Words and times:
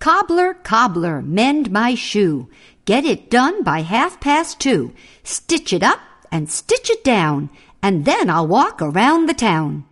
Cobbler, 0.00 0.54
cobbler, 0.54 1.20
mend 1.20 1.70
my 1.70 1.94
shoe. 1.94 2.48
Get 2.86 3.04
it 3.04 3.28
done 3.28 3.62
by 3.62 3.82
half 3.82 4.18
past 4.18 4.58
two. 4.58 4.94
Stitch 5.22 5.74
it 5.74 5.82
up 5.82 6.00
and 6.32 6.50
stitch 6.50 6.88
it 6.88 7.04
down, 7.04 7.50
and 7.82 8.06
then 8.06 8.30
I'll 8.30 8.46
walk 8.46 8.80
around 8.80 9.26
the 9.26 9.34
town. 9.34 9.84